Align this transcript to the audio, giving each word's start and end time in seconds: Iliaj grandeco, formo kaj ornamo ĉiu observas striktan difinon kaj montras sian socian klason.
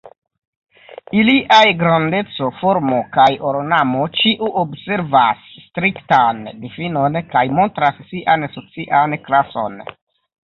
Iliaj 1.17 1.65
grandeco, 1.81 2.47
formo 2.61 3.01
kaj 3.17 3.27
ornamo 3.49 4.07
ĉiu 4.21 4.49
observas 4.63 5.43
striktan 5.65 6.41
difinon 6.63 7.19
kaj 7.35 7.43
montras 7.59 7.99
sian 8.13 8.47
socian 8.57 9.17
klason. 9.29 9.79